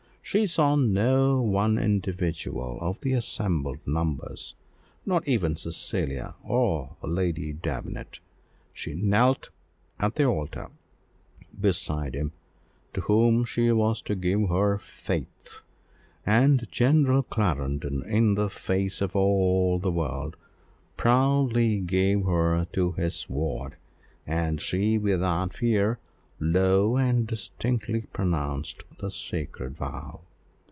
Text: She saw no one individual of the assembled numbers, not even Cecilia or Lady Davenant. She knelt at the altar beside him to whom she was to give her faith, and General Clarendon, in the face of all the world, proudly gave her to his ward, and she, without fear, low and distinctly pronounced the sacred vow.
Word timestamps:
She 0.23 0.47
saw 0.47 0.75
no 0.77 1.41
one 1.41 1.77
individual 1.77 2.77
of 2.79 3.01
the 3.01 3.11
assembled 3.13 3.79
numbers, 3.85 4.55
not 5.05 5.27
even 5.27 5.57
Cecilia 5.57 6.35
or 6.41 6.95
Lady 7.03 7.51
Davenant. 7.51 8.21
She 8.71 8.93
knelt 8.93 9.49
at 9.99 10.15
the 10.15 10.23
altar 10.23 10.69
beside 11.59 12.15
him 12.15 12.31
to 12.93 13.01
whom 13.01 13.43
she 13.43 13.73
was 13.73 14.01
to 14.03 14.15
give 14.15 14.47
her 14.47 14.77
faith, 14.77 15.63
and 16.25 16.71
General 16.71 17.23
Clarendon, 17.23 18.01
in 18.07 18.35
the 18.35 18.47
face 18.47 19.01
of 19.01 19.17
all 19.17 19.79
the 19.79 19.91
world, 19.91 20.37
proudly 20.95 21.81
gave 21.81 22.23
her 22.23 22.67
to 22.71 22.93
his 22.93 23.27
ward, 23.27 23.75
and 24.25 24.61
she, 24.61 24.97
without 24.97 25.53
fear, 25.55 25.99
low 26.43 26.97
and 26.97 27.27
distinctly 27.27 28.01
pronounced 28.13 28.83
the 28.97 29.11
sacred 29.11 29.77
vow. 29.77 30.19